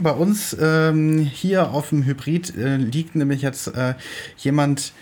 [0.00, 3.94] Bei uns ähm, hier auf dem Hybrid äh, liegt nämlich jetzt äh,
[4.36, 4.92] jemand,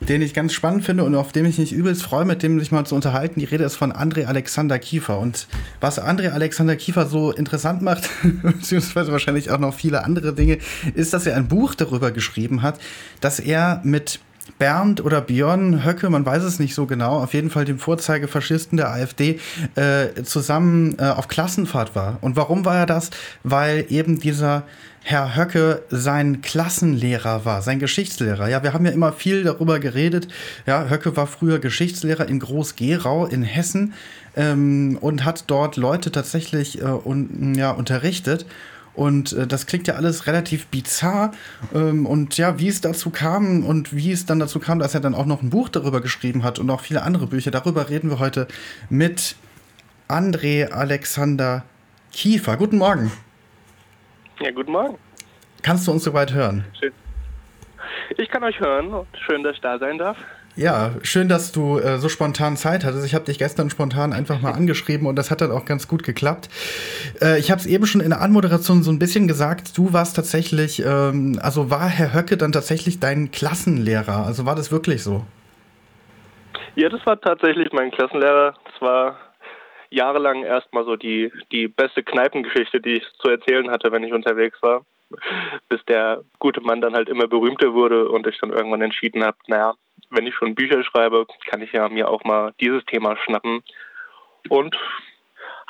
[0.00, 2.70] den ich ganz spannend finde und auf dem ich mich übelst freue, mit dem sich
[2.70, 3.40] mal zu unterhalten.
[3.40, 5.18] Die Rede ist von André Alexander Kiefer.
[5.18, 5.46] Und
[5.80, 8.10] was André Alexander Kiefer so interessant macht,
[8.42, 10.58] beziehungsweise wahrscheinlich auch noch viele andere Dinge,
[10.94, 12.78] ist, dass er ein Buch darüber geschrieben hat,
[13.22, 14.20] dass er mit
[14.58, 18.76] Bernd oder Björn Höcke, man weiß es nicht so genau, auf jeden Fall dem Vorzeigefaschisten
[18.76, 19.40] der AfD,
[19.74, 22.18] äh, zusammen äh, auf Klassenfahrt war.
[22.20, 23.10] Und warum war er das?
[23.42, 24.64] Weil eben dieser
[25.04, 28.48] Herr Höcke sein Klassenlehrer war, sein Geschichtslehrer.
[28.48, 30.28] Ja, wir haben ja immer viel darüber geredet.
[30.64, 33.94] Ja, Höcke war früher Geschichtslehrer in Groß-Gerau in Hessen
[34.36, 38.46] ähm, und hat dort Leute tatsächlich äh, un, ja, unterrichtet.
[38.94, 41.32] Und äh, das klingt ja alles relativ bizarr.
[41.74, 45.00] Ähm, und ja, wie es dazu kam und wie es dann dazu kam, dass er
[45.00, 48.10] dann auch noch ein Buch darüber geschrieben hat und auch viele andere Bücher, darüber reden
[48.10, 48.46] wir heute
[48.90, 49.36] mit
[50.08, 51.64] André Alexander
[52.12, 52.56] Kiefer.
[52.56, 53.10] Guten Morgen.
[54.40, 54.98] Ja, guten Morgen.
[55.62, 56.64] Kannst du uns soweit hören?
[56.78, 56.92] Schön.
[58.16, 60.16] Ich kann euch hören und schön, dass ich da sein darf.
[60.54, 63.06] Ja, schön, dass du äh, so spontan Zeit hattest.
[63.06, 66.02] Ich habe dich gestern spontan einfach mal angeschrieben und das hat dann auch ganz gut
[66.02, 66.50] geklappt.
[67.22, 69.78] Äh, ich habe es eben schon in der Anmoderation so ein bisschen gesagt.
[69.78, 74.26] Du warst tatsächlich, ähm, also war Herr Höcke dann tatsächlich dein Klassenlehrer?
[74.26, 75.24] Also war das wirklich so?
[76.74, 78.54] Ja, das war tatsächlich mein Klassenlehrer.
[78.64, 79.16] Das war
[79.88, 84.58] jahrelang erstmal so die, die beste Kneipengeschichte, die ich zu erzählen hatte, wenn ich unterwegs
[84.62, 84.84] war.
[85.68, 89.36] Bis der gute Mann dann halt immer berühmter wurde und ich dann irgendwann entschieden habe,
[89.46, 89.74] naja,
[90.10, 93.62] wenn ich schon Bücher schreibe, kann ich ja mir auch mal dieses Thema schnappen.
[94.48, 94.76] Und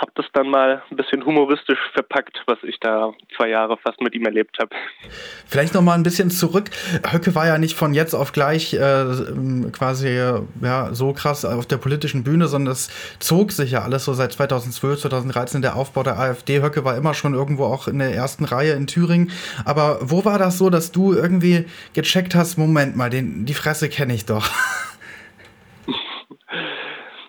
[0.03, 4.15] habe das dann mal ein bisschen humoristisch verpackt, was ich da zwei Jahre fast mit
[4.15, 4.71] ihm erlebt habe.
[5.47, 6.71] Vielleicht noch mal ein bisschen zurück.
[7.11, 9.05] Höcke war ja nicht von jetzt auf gleich äh,
[9.73, 10.09] quasi
[10.61, 14.33] ja, so krass auf der politischen Bühne, sondern es zog sich ja alles so seit
[14.33, 16.61] 2012, 2013 der Aufbau der AfD.
[16.61, 19.31] Höcke war immer schon irgendwo auch in der ersten Reihe in Thüringen.
[19.65, 23.89] Aber wo war das so, dass du irgendwie gecheckt hast, Moment mal, den, die Fresse
[23.89, 24.51] kenne ich doch?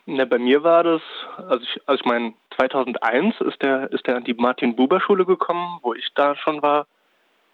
[0.06, 1.02] Na, bei mir war das,
[1.38, 5.94] also ich, also ich meine, 2001 ist der, ist der an die Martin-Buber-Schule gekommen, wo
[5.94, 6.88] ich da schon war.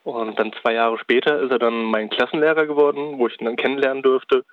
[0.04, 3.56] Und dann zwei Jahre später ist er dann mein Klassenlehrer geworden, wo ich ihn dann
[3.56, 4.46] kennenlernen durfte.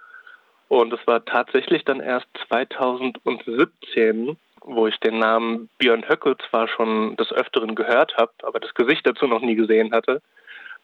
[0.69, 7.17] Und es war tatsächlich dann erst 2017, wo ich den Namen Björn Höcke zwar schon
[7.17, 10.21] des Öfteren gehört habe, aber das Gesicht dazu noch nie gesehen hatte.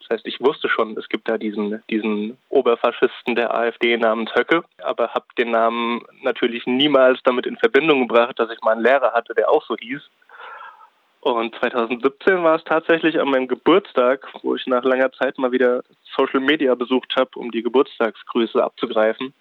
[0.03, 4.63] Das heißt, ich wusste schon, es gibt da diesen, diesen Oberfaschisten der AfD namens Höcke,
[4.81, 9.13] aber habe den Namen natürlich niemals damit in Verbindung gebracht, dass ich mal einen Lehrer
[9.13, 10.01] hatte, der auch so hieß.
[11.21, 15.81] Und 2017 war es tatsächlich an meinem Geburtstag, wo ich nach langer Zeit mal wieder
[16.17, 19.33] Social Media besucht habe, um die Geburtstagsgrüße abzugreifen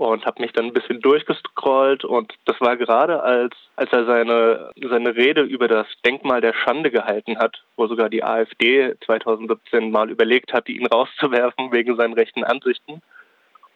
[0.00, 4.70] und habe mich dann ein bisschen durchgescrollt und das war gerade als als er seine
[4.80, 10.08] seine Rede über das Denkmal der Schande gehalten hat, wo sogar die AfD 2017 mal
[10.08, 13.02] überlegt hatte, ihn rauszuwerfen wegen seinen rechten Ansichten.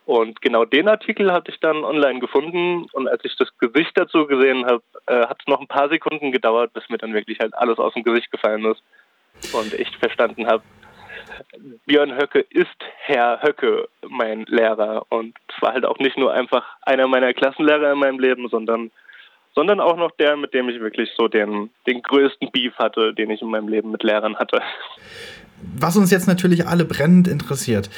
[0.07, 4.27] Und genau den Artikel hatte ich dann online gefunden und als ich das Gesicht dazu
[4.27, 7.53] gesehen habe, äh, hat es noch ein paar Sekunden gedauert, bis mir dann wirklich halt
[7.55, 8.83] alles aus dem Gesicht gefallen ist
[9.53, 10.63] und ich verstanden habe,
[11.87, 15.07] Björn Höcke ist Herr Höcke, mein Lehrer.
[15.09, 18.91] Und es war halt auch nicht nur einfach einer meiner Klassenlehrer in meinem Leben, sondern,
[19.55, 23.31] sondern auch noch der, mit dem ich wirklich so den, den größten Beef hatte, den
[23.31, 24.63] ich in meinem Leben mit Lehrern hatte
[25.77, 27.91] was uns jetzt natürlich alle brennend interessiert.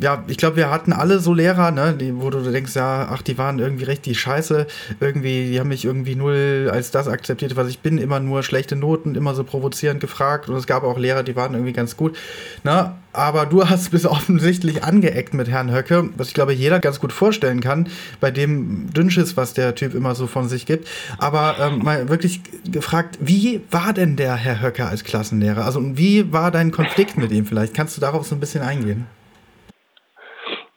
[0.00, 3.22] Ja, ich glaube, wir hatten alle so Lehrer, ne, die, wo du denkst, ja, ach,
[3.22, 4.66] die waren irgendwie richtig scheiße,
[5.00, 8.76] irgendwie, die haben mich irgendwie null als das akzeptiert, was ich bin, immer nur schlechte
[8.76, 12.16] Noten, immer so provozierend gefragt und es gab auch Lehrer, die waren irgendwie ganz gut.
[12.64, 12.92] Ne?
[13.12, 17.12] Aber du hast bis offensichtlich angeeckt mit Herrn Höcke, was ich glaube, jeder ganz gut
[17.12, 17.88] vorstellen kann,
[18.20, 20.88] bei dem Dünnschiss, was der Typ immer so von sich gibt.
[21.18, 22.40] Aber ähm, mal wirklich
[22.70, 25.64] gefragt, wie war denn der Herr Höcke als Klassenlehrer?
[25.64, 27.74] Also wie war dein Konflikt mit ihm vielleicht?
[27.74, 29.06] Kannst du darauf so ein bisschen eingehen?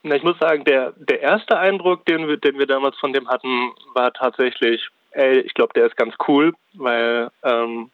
[0.03, 3.27] Na, ich muss sagen, der, der erste Eindruck, den wir, den wir damals von dem
[3.27, 7.89] hatten, war tatsächlich, ey, ich glaube, der ist ganz cool, weil ähm,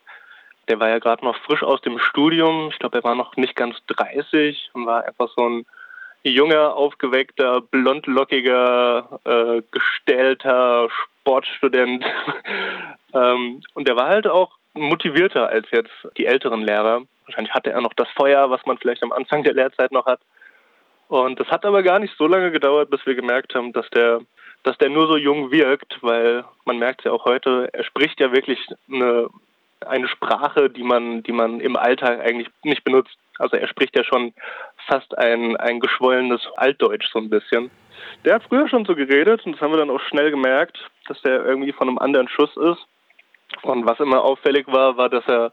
[0.71, 2.69] der war ja gerade noch frisch aus dem Studium.
[2.71, 5.65] Ich glaube, er war noch nicht ganz 30 und war einfach so ein
[6.23, 12.06] junger, aufgeweckter, blondlockiger, äh, gestellter Sportstudent.
[13.13, 17.01] ähm, und der war halt auch motivierter als jetzt die älteren Lehrer.
[17.25, 20.21] Wahrscheinlich hatte er noch das Feuer, was man vielleicht am Anfang der Lehrzeit noch hat.
[21.09, 24.21] Und das hat aber gar nicht so lange gedauert, bis wir gemerkt haben, dass der,
[24.63, 28.31] dass der nur so jung wirkt, weil man merkt ja auch heute, er spricht ja
[28.31, 29.27] wirklich eine
[29.88, 33.18] eine Sprache, die man, die man im Alltag eigentlich nicht benutzt.
[33.39, 34.33] Also er spricht ja schon
[34.88, 37.72] fast ein, ein geschwollenes Altdeutsch so ein bisschen.
[38.25, 41.22] Der hat früher schon so geredet und das haben wir dann auch schnell gemerkt, dass
[41.22, 42.86] der irgendwie von einem anderen Schuss ist.
[43.63, 45.51] Und was immer auffällig war, war, dass er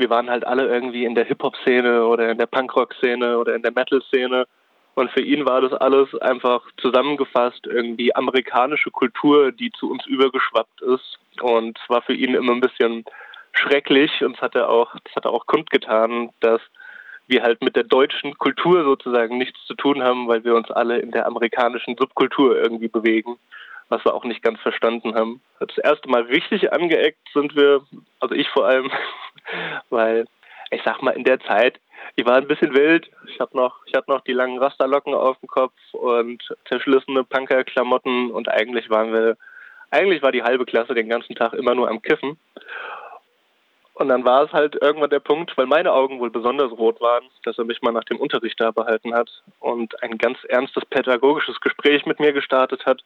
[0.00, 3.72] wir waren halt alle irgendwie in der Hip-Hop-Szene oder in der Punkrock-Szene oder in der
[3.72, 4.46] Metal-Szene.
[4.94, 10.80] Und für ihn war das alles einfach zusammengefasst, irgendwie amerikanische Kultur, die zu uns übergeschwappt
[10.80, 11.18] ist.
[11.42, 13.04] Und es war für ihn immer ein bisschen
[13.52, 16.60] schrecklich und es hat er auch, das hat er auch kundgetan, dass
[17.26, 20.98] wir halt mit der deutschen Kultur sozusagen nichts zu tun haben, weil wir uns alle
[20.98, 23.38] in der amerikanischen Subkultur irgendwie bewegen,
[23.88, 25.40] was wir auch nicht ganz verstanden haben.
[25.60, 27.82] Das erste Mal richtig angeeckt sind wir,
[28.18, 28.90] also ich vor allem,
[29.90, 30.26] weil
[30.70, 31.78] ich sag mal in der Zeit,
[32.16, 33.10] ich war ein bisschen wild.
[33.26, 38.30] Ich habe noch, ich hatte noch die langen Rasterlocken auf dem Kopf und zerschlissene Punkerklamotten
[38.30, 39.36] und eigentlich waren wir,
[39.90, 42.38] eigentlich war die halbe Klasse den ganzen Tag immer nur am Kiffen.
[44.00, 47.24] Und dann war es halt irgendwann der Punkt, weil meine Augen wohl besonders rot waren,
[47.44, 51.60] dass er mich mal nach dem Unterricht da behalten hat und ein ganz ernstes pädagogisches
[51.60, 53.02] Gespräch mit mir gestartet hat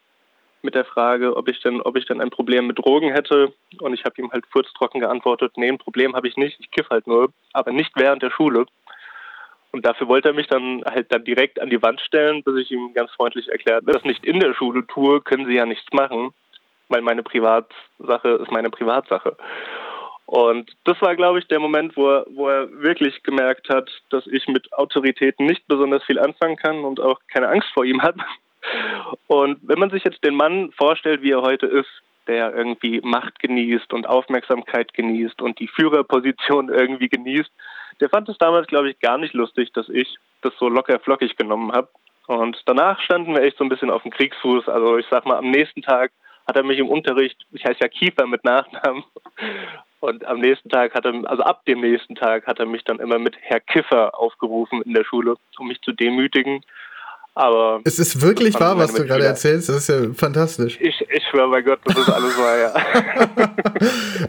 [0.62, 3.52] mit der Frage, ob ich denn, ob ich denn ein Problem mit Drogen hätte.
[3.80, 6.88] Und ich habe ihm halt furztrocken geantwortet, nee, ein Problem habe ich nicht, ich kiff
[6.90, 8.64] halt nur, aber nicht während der Schule.
[9.72, 12.70] Und dafür wollte er mich dann halt dann direkt an die Wand stellen, bis ich
[12.70, 16.32] ihm ganz freundlich erklärt, das nicht in der Schule tue, können sie ja nichts machen,
[16.88, 19.36] weil meine Privatsache ist meine Privatsache.
[20.26, 24.26] Und das war, glaube ich, der Moment, wo er, wo er wirklich gemerkt hat, dass
[24.26, 28.16] ich mit Autoritäten nicht besonders viel anfangen kann und auch keine Angst vor ihm hat.
[29.26, 31.90] Und wenn man sich jetzt den Mann vorstellt, wie er heute ist,
[32.26, 37.50] der irgendwie Macht genießt und Aufmerksamkeit genießt und die Führerposition irgendwie genießt,
[38.00, 41.36] der fand es damals, glaube ich, gar nicht lustig, dass ich das so locker flockig
[41.36, 41.88] genommen habe.
[42.26, 44.68] Und danach standen wir echt so ein bisschen auf dem Kriegsfuß.
[44.68, 46.12] Also ich sag mal, am nächsten Tag
[46.46, 49.04] hat er mich im Unterricht, ich heiße ja Kiefer mit Nachnamen,
[50.04, 53.00] und am nächsten Tag hat er, also ab dem nächsten Tag hat er mich dann
[53.00, 56.62] immer mit Herr Kiffer aufgerufen in der Schule, um mich zu demütigen.
[57.36, 59.68] Aber es ist wirklich wahr, was du gerade erzählst.
[59.68, 60.78] Das ist ja fantastisch.
[60.80, 62.72] Ich, ich schwöre bei Gott, das ist alles wahr, ja.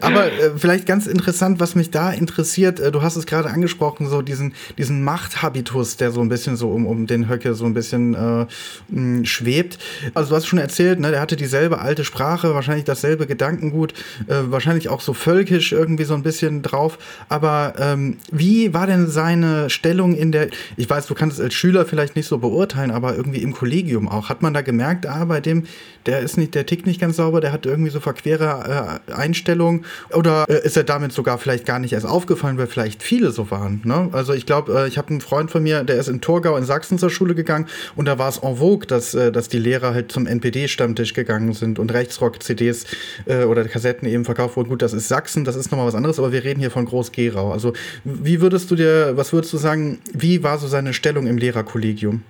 [0.00, 4.08] Aber äh, vielleicht ganz interessant, was mich da interessiert, äh, du hast es gerade angesprochen,
[4.08, 7.74] so diesen, diesen Machthabitus, der so ein bisschen so um, um den Höcke so ein
[7.74, 8.46] bisschen äh,
[8.88, 9.78] mh, schwebt.
[10.14, 13.92] Also du hast schon erzählt, ne, der hatte dieselbe alte Sprache, wahrscheinlich dasselbe Gedankengut,
[14.26, 16.98] äh, wahrscheinlich auch so völkisch irgendwie so ein bisschen drauf.
[17.28, 21.54] Aber ähm, wie war denn seine Stellung in der, ich weiß, du kannst es als
[21.54, 24.28] Schüler vielleicht nicht so beurteilen, aber irgendwie im Kollegium auch.
[24.28, 25.64] Hat man da gemerkt, ah, bei dem,
[26.06, 29.84] der ist nicht, der tickt nicht ganz sauber, der hat irgendwie so verquere äh, Einstellungen
[30.12, 33.50] oder äh, ist er damit sogar vielleicht gar nicht erst aufgefallen, weil vielleicht viele so
[33.50, 33.82] waren.
[33.84, 34.08] Ne?
[34.12, 36.64] Also ich glaube, äh, ich habe einen Freund von mir, der ist in Torgau in
[36.64, 39.94] Sachsen zur Schule gegangen und da war es en vogue, dass, äh, dass die Lehrer
[39.94, 42.86] halt zum NPD-Stammtisch gegangen sind und Rechtsrock-CDs
[43.26, 44.68] äh, oder Kassetten eben verkauft wurden.
[44.68, 47.52] Gut, das ist Sachsen, das ist nochmal was anderes, aber wir reden hier von Groß-Gerau.
[47.52, 47.72] Also
[48.04, 52.22] wie würdest du dir, was würdest du sagen, wie war so seine Stellung im Lehrerkollegium?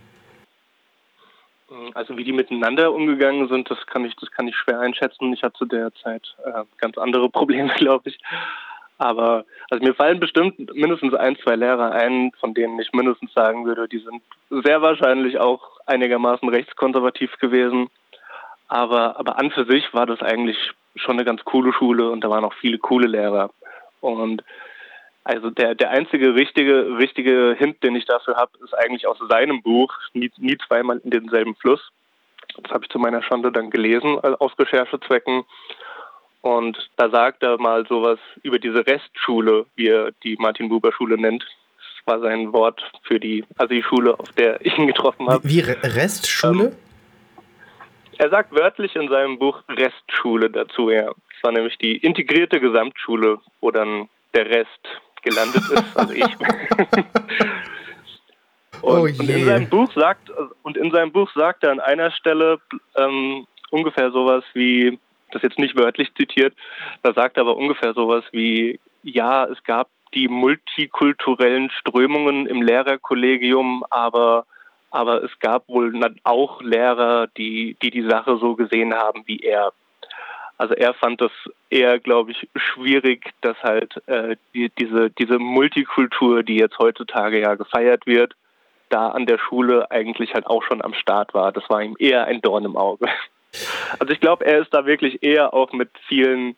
[1.95, 5.33] Also wie die miteinander umgegangen sind, das kann ich, das kann ich schwer einschätzen.
[5.33, 8.19] Ich hatte zu der Zeit äh, ganz andere Probleme, glaube ich.
[8.99, 13.67] Aber also mir fallen bestimmt mindestens ein, zwei Lehrer ein, von denen ich mindestens sagen
[13.67, 14.23] würde, die sind
[14.65, 17.89] sehr wahrscheinlich auch einigermaßen rechtskonservativ gewesen.
[18.69, 20.57] Aber, aber an für sich war das eigentlich
[20.97, 23.51] schon eine ganz coole Schule und da waren auch viele coole Lehrer.
[24.01, 24.43] Und
[25.27, 29.61] also der, der einzige richtige, richtige Hint, den ich dafür habe, ist eigentlich aus seinem
[29.61, 31.81] Buch, nie, nie zweimal in denselben Fluss.
[32.63, 35.43] Das habe ich zu meiner Schande dann gelesen, äh, aus Recherchezwecken.
[36.43, 41.43] Und da sagt er mal sowas über diese Restschule, wie er die Martin-Buber-Schule nennt.
[41.43, 45.43] Das war sein Wort für die Assi-Schule, auf der ich ihn getroffen habe.
[45.43, 46.67] Wie Restschule?
[46.67, 46.77] Ähm,
[48.19, 51.07] er sagt wörtlich in seinem Buch Restschule dazu, ja.
[51.07, 54.87] Das war nämlich die integrierte Gesamtschule, wo dann der Rest
[55.27, 56.25] gelandet ist, also ich.
[58.81, 60.31] und, oh und, in seinem Buch sagt
[60.63, 62.61] und in seinem Buch sagt er an einer Stelle
[62.97, 64.99] ähm, ungefähr sowas wie,
[65.33, 66.55] das jetzt nicht wörtlich zitiert,
[67.03, 73.85] da sagt er aber ungefähr sowas wie, ja, es gab die multikulturellen Strömungen im Lehrerkollegium,
[73.91, 74.47] aber
[74.93, 75.93] aber es gab wohl
[76.23, 79.73] auch Lehrer, die, die die Sache so gesehen haben wie er.
[80.59, 81.33] Also er fand das
[81.69, 87.55] eher, glaube ich, schwierig, dass halt äh, die, diese, diese Multikultur, die jetzt heutzutage ja
[87.55, 88.35] gefeiert wird,
[88.89, 91.53] da an der Schule eigentlich halt auch schon am Start war.
[91.53, 93.07] Das war ihm eher ein Dorn im Auge.
[93.99, 96.57] Also ich glaube, er ist da wirklich eher auch mit vielen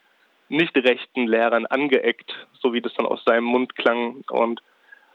[0.48, 4.24] nicht rechten Lehrern angeeckt, so wie das dann aus seinem Mund klang.
[4.30, 4.60] Und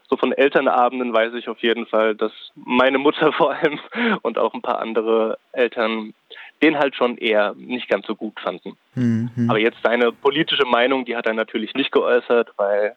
[0.08, 3.80] so von Elternabenden weiß ich auf jeden Fall, dass meine Mutter vor allem
[4.22, 6.14] und auch ein paar andere Eltern
[6.62, 8.76] den halt schon eher nicht ganz so gut fanden.
[8.94, 9.48] Mhm.
[9.48, 12.96] Aber jetzt seine politische Meinung, die hat er natürlich nicht geäußert, weil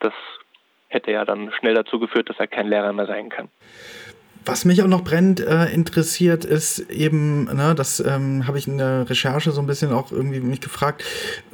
[0.00, 0.12] das
[0.88, 3.48] hätte ja dann schnell dazu geführt, dass er kein Lehrer mehr sein kann.
[4.46, 8.76] Was mich auch noch brennend äh, interessiert, ist eben, ne, das ähm, habe ich in
[8.76, 11.02] der Recherche so ein bisschen auch irgendwie mich gefragt.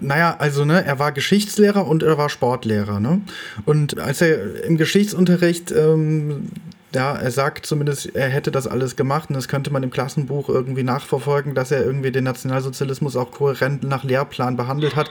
[0.00, 3.20] Naja, also, ne, er war Geschichtslehrer und er war Sportlehrer, ne?
[3.64, 6.48] Und als er im Geschichtsunterricht ähm,
[6.94, 10.48] ja, er sagt zumindest, er hätte das alles gemacht und das könnte man im Klassenbuch
[10.48, 15.10] irgendwie nachverfolgen, dass er irgendwie den Nationalsozialismus auch kohärent nach Lehrplan behandelt hat.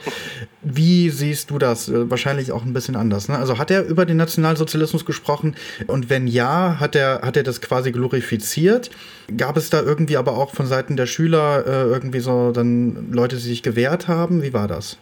[0.62, 1.90] Wie siehst du das?
[1.90, 3.30] Äh, wahrscheinlich auch ein bisschen anders.
[3.30, 3.38] Ne?
[3.38, 5.56] Also hat er über den Nationalsozialismus gesprochen
[5.88, 8.90] und wenn ja, hat er, hat er das quasi glorifiziert?
[9.38, 13.38] Gab es da irgendwie aber auch von Seiten der Schüler äh, irgendwie so dann Leute,
[13.38, 14.44] die sich gewehrt haben?
[14.44, 15.00] Wie war das?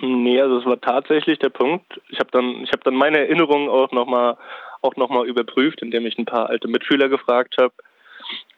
[0.00, 2.00] Nee, also es war tatsächlich der Punkt.
[2.10, 4.36] Ich habe dann, ich habe dann meine Erinnerungen auch nochmal
[4.82, 7.72] auch nochmal überprüft, indem ich ein paar alte Mitschüler gefragt habe.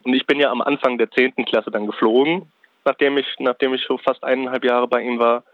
[0.04, 1.44] Und ich bin ja am Anfang der 10.
[1.46, 2.50] Klasse dann geflogen,
[2.84, 5.44] nachdem ich, nachdem ich so fast eineinhalb Jahre bei ihm war.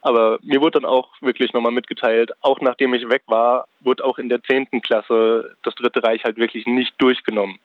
[0.00, 4.18] Aber mir wurde dann auch wirklich nochmal mitgeteilt, auch nachdem ich weg war, wurde auch
[4.18, 4.82] in der 10.
[4.82, 7.58] Klasse das Dritte Reich halt wirklich nicht durchgenommen.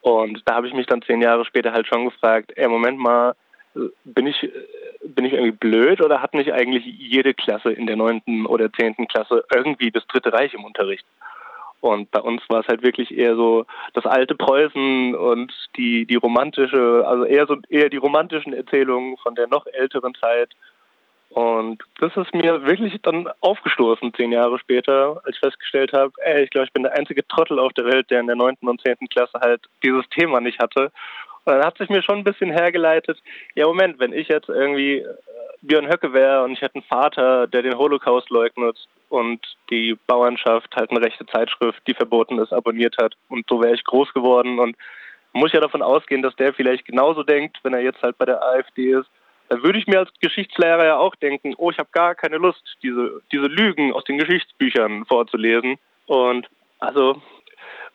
[0.00, 3.34] Und da habe ich mich dann zehn Jahre später halt schon gefragt, ey, Moment mal,
[4.04, 4.48] bin ich,
[5.02, 9.08] bin ich irgendwie blöd oder hat nicht eigentlich jede Klasse in der neunten oder zehnten
[9.08, 11.04] Klasse irgendwie das Dritte Reich im Unterricht?
[11.86, 13.64] Und bei uns war es halt wirklich eher so
[13.94, 19.34] das alte Preußen und die, die romantische, also eher so eher die romantischen Erzählungen von
[19.34, 20.50] der noch älteren Zeit.
[21.30, 26.44] Und das ist mir wirklich dann aufgestoßen, zehn Jahre später, als ich festgestellt habe, ey,
[26.44, 28.80] ich glaube, ich bin der einzige Trottel auf der Welt, der in der neunten und
[28.80, 30.90] zehnten Klasse halt dieses Thema nicht hatte.
[31.44, 33.18] Und dann hat sich mir schon ein bisschen hergeleitet,
[33.54, 35.04] ja Moment, wenn ich jetzt irgendwie
[35.66, 38.76] Björn Höcke wäre und ich hätte einen Vater, der den Holocaust leugnet
[39.08, 43.14] und die Bauernschaft halt eine rechte Zeitschrift, die verboten ist, abonniert hat.
[43.28, 44.76] Und so wäre ich groß geworden und
[45.32, 48.42] muss ja davon ausgehen, dass der vielleicht genauso denkt, wenn er jetzt halt bei der
[48.42, 49.08] AfD ist.
[49.48, 52.62] Da würde ich mir als Geschichtslehrer ja auch denken, oh, ich habe gar keine Lust,
[52.82, 55.78] diese, diese Lügen aus den Geschichtsbüchern vorzulesen.
[56.06, 56.48] Und
[56.80, 57.22] also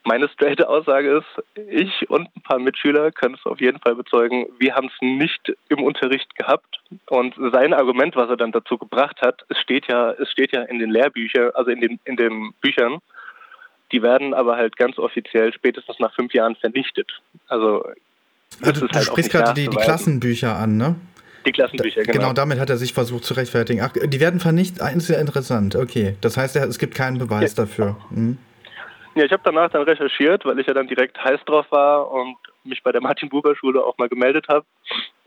[0.03, 4.47] meine straighte Aussage ist, ich und ein paar Mitschüler können es auf jeden Fall bezeugen,
[4.59, 6.79] wir haben es nicht im Unterricht gehabt.
[7.07, 10.63] Und sein Argument, was er dann dazu gebracht hat, es steht ja, es steht ja
[10.63, 12.99] in den Lehrbüchern, also in den, in den Büchern,
[13.91, 17.11] die werden aber halt ganz offiziell spätestens nach fünf Jahren vernichtet.
[17.47, 17.85] Also,
[18.61, 20.95] also du halt sprichst gerade die, die Klassenbücher an, ne?
[21.45, 22.19] Die Klassenbücher, genau.
[22.19, 23.81] Genau, damit hat er sich versucht zu rechtfertigen.
[23.81, 26.15] Ach, die werden vernichtet, eins sehr interessant, okay.
[26.21, 27.63] Das heißt, es gibt keinen Beweis ja.
[27.63, 27.97] dafür.
[28.11, 28.37] Mhm.
[29.15, 32.37] Ja, ich habe danach dann recherchiert, weil ich ja dann direkt heiß drauf war und
[32.63, 34.65] mich bei der Martin-Buber-Schule auch mal gemeldet habe.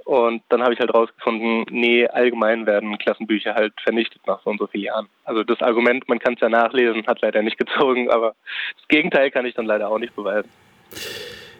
[0.04, 4.58] Und dann habe ich halt rausgefunden, nee, allgemein werden Klassenbücher halt vernichtet nach so und
[4.58, 5.08] so vielen Jahren.
[5.24, 8.34] Also das Argument, man kann es ja nachlesen, hat leider nicht gezogen, aber
[8.76, 10.50] das Gegenteil kann ich dann leider auch nicht beweisen.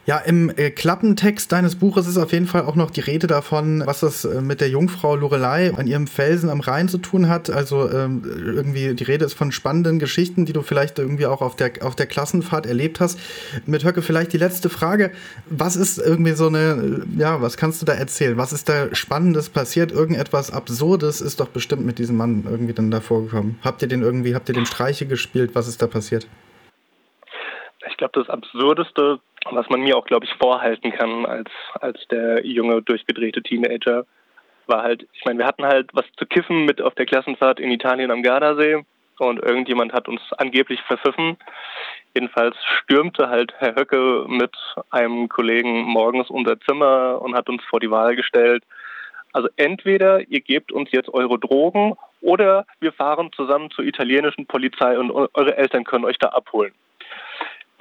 [0.07, 3.83] Ja, im äh, Klappentext deines Buches ist auf jeden Fall auch noch die Rede davon,
[3.87, 7.49] was das äh, mit der Jungfrau Lorelei an ihrem Felsen am Rhein zu tun hat.
[7.49, 11.57] Also ähm, irgendwie die Rede ist von spannenden Geschichten, die du vielleicht irgendwie auch auf
[11.57, 13.19] der, auf der Klassenfahrt erlebt hast.
[13.65, 15.11] Mit Höcke vielleicht die letzte Frage.
[15.47, 18.37] Was ist irgendwie so eine, ja, was kannst du da erzählen?
[18.37, 19.91] Was ist da Spannendes passiert?
[19.91, 23.59] Irgendetwas Absurdes ist doch bestimmt mit diesem Mann irgendwie dann da vorgekommen.
[23.65, 25.55] Habt ihr den irgendwie, habt ihr den Streiche gespielt?
[25.55, 26.27] Was ist da passiert?
[27.89, 29.21] Ich glaube, das Absurdeste
[29.51, 34.07] was man mir auch, glaube ich, vorhalten kann als, als der junge, durchgedrehte Teenager,
[34.67, 37.71] war halt, ich meine, wir hatten halt was zu kiffen mit auf der Klassenfahrt in
[37.71, 38.85] Italien am Gardasee
[39.19, 41.37] und irgendjemand hat uns angeblich verpfiffen.
[42.15, 44.55] Jedenfalls stürmte halt Herr Höcke mit
[44.91, 48.65] einem Kollegen morgens unser Zimmer und hat uns vor die Wahl gestellt.
[49.33, 54.99] Also entweder ihr gebt uns jetzt eure Drogen oder wir fahren zusammen zur italienischen Polizei
[54.99, 56.73] und eure Eltern können euch da abholen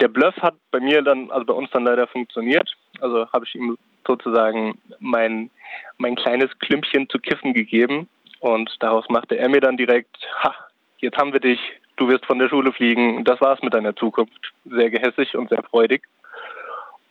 [0.00, 2.70] der Bluff hat bei mir dann, also bei uns dann leider funktioniert.
[3.00, 5.50] Also habe ich ihm sozusagen mein,
[5.98, 8.08] mein kleines Klümpchen zu kiffen gegeben
[8.40, 10.54] und daraus machte er mir dann direkt, ha,
[10.98, 11.60] jetzt haben wir dich,
[11.96, 14.52] du wirst von der Schule fliegen, das war's mit deiner Zukunft.
[14.64, 16.02] Sehr gehässig und sehr freudig.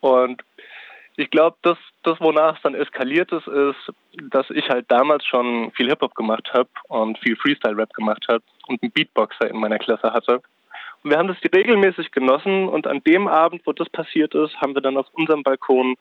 [0.01, 0.43] Und
[1.15, 3.91] ich glaube, das, das, wonach es dann eskaliert ist, ist,
[4.31, 8.81] dass ich halt damals schon viel Hip-Hop gemacht habe und viel Freestyle-Rap gemacht habe und
[8.81, 10.41] einen Beatboxer in meiner Klasse hatte.
[11.03, 14.81] Wir haben das regelmäßig genossen und an dem Abend, wo das passiert ist, haben wir
[14.81, 15.97] dann auf unserem Balkon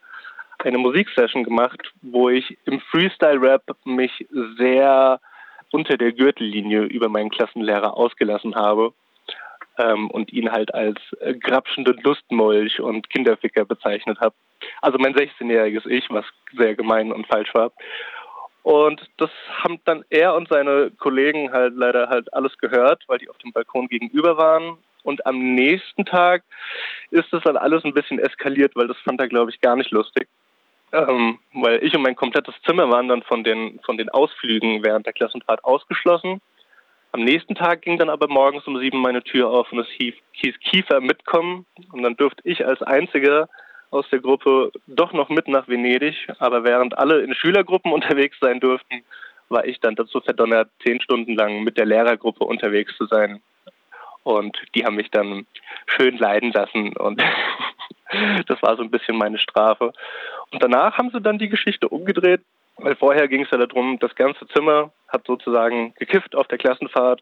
[0.59, 4.25] eine Musiksession gemacht, wo ich im Freestyle-Rap mich
[4.57, 5.19] sehr
[5.71, 8.93] unter der Gürtellinie über meinen Klassenlehrer ausgelassen habe
[9.77, 14.35] ähm, und ihn halt als äh, grapschenden Lustmolch und Kinderficker bezeichnet habe.
[14.81, 17.73] Also mein 16-jähriges Ich, was sehr gemein und falsch war.
[18.61, 23.29] Und das haben dann er und seine Kollegen halt leider halt alles gehört, weil die
[23.29, 26.43] auf dem Balkon gegenüber waren und am nächsten Tag
[27.11, 29.91] ist es dann alles ein bisschen eskaliert, weil das fand er, glaube ich, gar nicht
[29.91, 30.27] lustig.
[30.91, 35.05] Ähm, weil ich und mein komplettes Zimmer waren dann von den, von den Ausflügen während
[35.05, 36.39] der Klassenfahrt ausgeschlossen.
[37.11, 40.59] Am nächsten Tag ging dann aber morgens um sieben meine Tür auf und es hieß
[40.59, 41.65] Kiefer mitkommen.
[41.91, 43.49] Und dann durfte ich als Einziger
[43.91, 46.15] aus der Gruppe doch noch mit nach Venedig.
[46.39, 49.03] Aber während alle in Schülergruppen unterwegs sein durften,
[49.49, 53.41] war ich dann dazu verdonnert, zehn Stunden lang mit der Lehrergruppe unterwegs zu sein.
[54.23, 55.45] Und die haben mich dann
[55.85, 57.21] schön leiden lassen und
[58.47, 59.91] das war so ein bisschen meine Strafe.
[60.51, 62.41] Und danach haben sie dann die Geschichte umgedreht,
[62.77, 67.21] weil vorher ging es ja darum, das ganze Zimmer hat sozusagen gekifft auf der Klassenfahrt.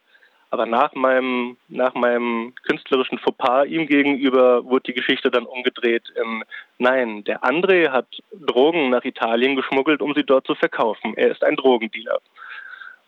[0.53, 6.43] Aber nach meinem, nach meinem künstlerischen Fauxpas ihm gegenüber wurde die Geschichte dann umgedreht in,
[6.77, 11.13] nein, der André hat Drogen nach Italien geschmuggelt, um sie dort zu verkaufen.
[11.15, 12.19] Er ist ein Drogendealer.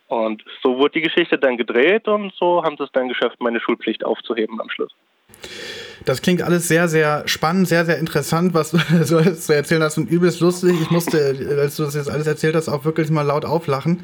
[0.07, 3.59] Und so wurde die Geschichte dann gedreht und so haben sie es dann geschafft, meine
[3.59, 4.93] Schulpflicht aufzuheben am Schluss.
[6.05, 9.97] Das klingt alles sehr, sehr spannend, sehr, sehr interessant, was du so zu erzählen hast
[9.97, 10.75] und übelst lustig.
[10.81, 14.01] Ich musste, als du das jetzt alles erzählt hast, auch wirklich mal laut auflachen.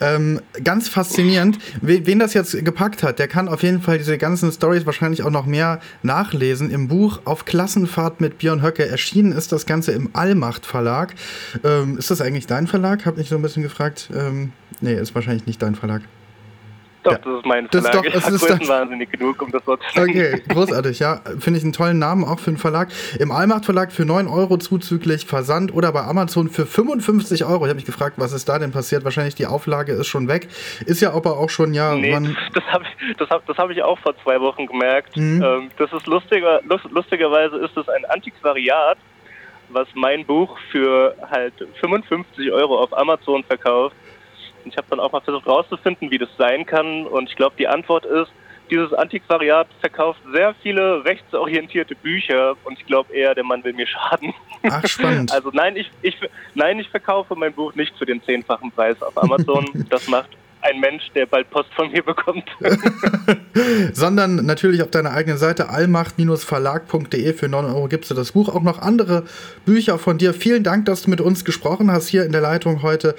[0.00, 1.58] Ähm, ganz faszinierend.
[1.80, 5.30] Wen das jetzt gepackt hat, der kann auf jeden Fall diese ganzen Stories wahrscheinlich auch
[5.30, 8.86] noch mehr nachlesen im Buch Auf Klassenfahrt mit Björn Höcke.
[8.86, 11.14] Erschienen ist das Ganze im Allmacht Verlag.
[11.64, 13.06] Ähm, ist das eigentlich dein Verlag?
[13.06, 14.10] Hab mich so ein bisschen gefragt.
[14.14, 16.02] Ähm, nee, ist wahrscheinlich nicht dein Verlag.
[17.02, 17.18] Doch, ja.
[17.18, 17.92] das ist mein Verlag.
[17.92, 20.10] Das ist doch, es ist wahnsinnig genug, um das so zu sagen.
[20.10, 21.20] Okay, großartig, ja.
[21.38, 22.88] Finde ich einen tollen Namen auch für einen Verlag.
[23.18, 27.64] Im Allmacht Verlag für 9 Euro zuzüglich Versand oder bei Amazon für 55 Euro.
[27.64, 29.04] Ich habe mich gefragt, was ist da denn passiert?
[29.04, 30.48] Wahrscheinlich die Auflage ist schon weg.
[30.84, 31.94] Ist ja aber auch schon, ja.
[31.94, 35.16] Nee, das, das habe ich, das hab, das hab ich auch vor zwei Wochen gemerkt.
[35.16, 35.42] Mhm.
[35.42, 38.98] Ähm, das ist lustiger, lustigerweise ist es ein Antiquariat,
[39.70, 43.96] was mein Buch für halt 55 Euro auf Amazon verkauft.
[44.64, 47.06] Ich habe dann auch mal versucht herauszufinden, wie das sein kann.
[47.06, 48.30] Und ich glaube, die Antwort ist,
[48.70, 53.86] dieses Antiquariat verkauft sehr viele rechtsorientierte Bücher und ich glaube eher, der Mann will mir
[53.86, 54.32] schaden.
[54.62, 55.32] Ach, spannend.
[55.40, 56.16] Also nein, ich, ich,
[56.54, 59.66] nein, ich verkaufe mein Buch nicht für den zehnfachen Preis auf Amazon.
[59.90, 60.30] Das macht
[60.62, 62.44] ein Mensch, der bald Post von mir bekommt.
[63.92, 68.48] Sondern natürlich auf deiner eigenen Seite allmacht-verlag.de für 9 Euro gibst du das Buch.
[68.48, 69.24] Auch noch andere
[69.64, 70.34] Bücher von dir.
[70.34, 72.08] Vielen Dank, dass du mit uns gesprochen hast.
[72.08, 73.14] Hier in der Leitung heute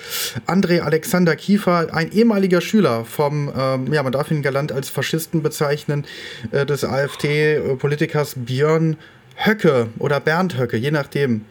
[0.47, 5.41] André Alexander Kiefer, ein ehemaliger Schüler vom, ähm, ja, man darf ihn galant als Faschisten
[5.41, 6.05] bezeichnen,
[6.51, 8.97] äh, des AfD-Politikers Björn
[9.35, 11.45] Höcke oder Bernd Höcke, je nachdem.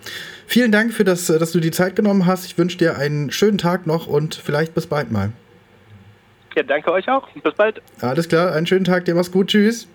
[0.46, 2.44] Vielen Dank für das, dass du die Zeit genommen hast.
[2.44, 5.32] Ich wünsche dir einen schönen Tag noch und vielleicht bis bald mal.
[6.56, 7.28] Ja, danke euch auch.
[7.30, 7.80] Bis bald.
[8.00, 9.48] Alles klar, einen schönen Tag, dir mach's gut.
[9.48, 9.88] Tschüss.